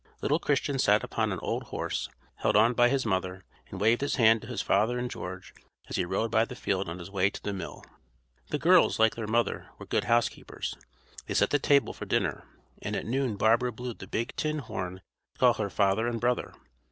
Little 0.19 0.39
Christian 0.39 0.79
sat 0.79 1.03
upon 1.03 1.31
an 1.31 1.37
old 1.43 1.65
horse, 1.65 2.09
held 2.37 2.55
on 2.55 2.73
by 2.73 2.89
his 2.89 3.05
mother, 3.05 3.45
and 3.69 3.79
waved 3.79 4.01
his 4.01 4.15
hand 4.15 4.41
to 4.41 4.47
his 4.47 4.59
father 4.59 4.97
and 4.97 5.11
George 5.11 5.53
as 5.89 5.95
he 5.95 6.05
rode 6.05 6.31
by 6.31 6.43
the 6.43 6.55
field 6.55 6.89
on 6.89 6.97
his 6.97 7.11
way 7.11 7.29
to 7.29 7.43
the 7.43 7.53
mill. 7.53 7.83
The 8.47 8.57
girls, 8.57 8.97
like 8.97 9.13
their 9.13 9.27
mother, 9.27 9.69
were 9.77 9.85
good 9.85 10.05
housekeepers. 10.05 10.75
They 11.27 11.35
set 11.35 11.51
the 11.51 11.59
table 11.59 11.93
for 11.93 12.05
dinner, 12.07 12.47
and 12.81 12.95
at 12.95 13.05
noon 13.05 13.35
Barbara 13.35 13.71
blew 13.71 13.93
the 13.93 14.07
big 14.07 14.35
tin 14.35 14.57
horn 14.57 15.01
to 15.35 15.39
call 15.39 15.53
her 15.53 15.69
father 15.69 16.07
and 16.07 16.19
brother. 16.19 16.51